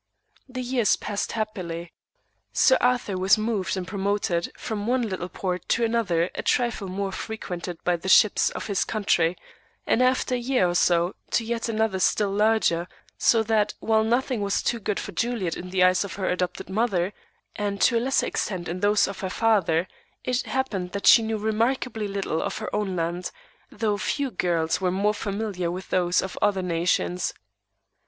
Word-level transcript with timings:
The 0.49 0.63
years 0.63 0.95
passed 0.95 1.33
happily. 1.33 1.93
Sir 2.53 2.75
Arthur 2.81 3.19
was 3.19 3.37
moved 3.37 3.77
and 3.77 3.87
promoted 3.87 4.51
from 4.57 4.87
one 4.87 5.03
little 5.03 5.29
port 5.29 5.69
to 5.69 5.85
another 5.85 6.31
a 6.33 6.41
trifle 6.41 6.87
more 6.87 7.11
frequented 7.11 7.77
by 7.83 7.97
the 7.97 8.09
ships 8.09 8.49
of 8.49 8.65
his 8.65 8.83
country, 8.83 9.37
and 9.85 10.01
after 10.01 10.33
a 10.33 10.39
year 10.39 10.67
or 10.67 10.73
so 10.73 11.13
to 11.29 11.45
yet 11.45 11.69
another 11.69 11.99
still 11.99 12.31
larger; 12.31 12.87
so 13.19 13.43
that, 13.43 13.75
while 13.79 14.03
nothing 14.03 14.41
was 14.41 14.63
too 14.63 14.79
good 14.79 14.99
for 14.99 15.11
Juliet 15.11 15.55
in 15.55 15.69
the 15.69 15.83
eyes 15.83 16.03
of 16.03 16.13
her 16.13 16.27
adopted 16.27 16.67
mother, 16.67 17.13
and 17.55 17.79
to 17.81 17.95
a 17.95 17.99
lesser 17.99 18.25
extent 18.25 18.67
in 18.67 18.79
those 18.79 19.07
of 19.07 19.19
her 19.19 19.29
father, 19.29 19.87
it 20.23 20.47
happened 20.47 20.93
that 20.93 21.05
she 21.05 21.21
knew 21.21 21.37
remarkably 21.37 22.07
little 22.07 22.41
of 22.41 22.57
her 22.57 22.75
own 22.75 22.95
land, 22.95 23.29
though 23.71 23.99
few 23.99 24.31
girls 24.31 24.81
were 24.81 24.89
more 24.89 25.13
familiar 25.13 25.69
with 25.69 25.91
those 25.91 26.23
of 26.23 26.39
other 26.41 26.63
nations. 26.63 27.35